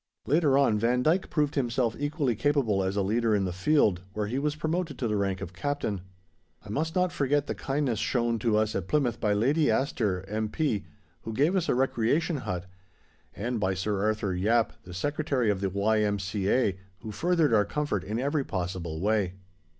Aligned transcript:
Later 0.25 0.57
on 0.57 0.79
Vandyk 0.79 1.29
proved 1.29 1.53
himself 1.53 1.95
equally 1.95 2.35
capable 2.35 2.83
as 2.83 2.95
a 2.95 3.03
leader 3.03 3.35
in 3.35 3.45
the 3.45 3.53
field, 3.53 4.01
where 4.13 4.25
he 4.25 4.39
was 4.39 4.55
promoted 4.55 4.97
to 4.97 5.07
the 5.07 5.15
rank 5.15 5.41
of 5.41 5.53
Captain. 5.53 6.01
I 6.65 6.69
must 6.69 6.95
not 6.95 7.11
forget 7.11 7.45
the 7.45 7.53
kindness 7.53 7.99
shown 7.99 8.39
to 8.39 8.57
us 8.57 8.73
at 8.73 8.87
Plymouth 8.87 9.19
by 9.19 9.33
Lady 9.33 9.69
Astor, 9.69 10.25
M.P., 10.27 10.85
who 11.21 11.33
gave 11.33 11.55
us 11.55 11.69
a 11.69 11.75
Recreation 11.75 12.37
Hut, 12.37 12.65
and 13.35 13.59
by 13.59 13.75
Sir 13.75 14.01
Arthur 14.03 14.33
Yapp, 14.33 14.71
the 14.85 14.93
Secretary 14.95 15.51
of 15.51 15.61
the 15.61 15.69
Y.M.C.A., 15.69 16.77
who 17.01 17.11
furthered 17.11 17.53
our 17.53 17.63
comfort 17.65 18.03
in 18.03 18.17
every 18.17 18.43
possible 18.43 19.01
way. 19.01 19.35